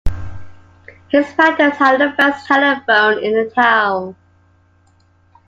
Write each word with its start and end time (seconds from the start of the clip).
His 1.09 1.31
practice 1.33 1.77
had 1.77 1.99
the 2.01 2.15
first 2.19 2.47
telephone 2.47 3.23
in 3.23 3.33
the 3.35 3.51
town. 3.55 4.15